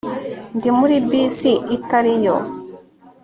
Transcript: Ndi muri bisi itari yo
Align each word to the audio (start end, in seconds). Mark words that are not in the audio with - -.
Ndi 0.55 0.69
muri 0.77 0.95
bisi 1.09 1.51
itari 1.75 2.13
yo 2.25 2.35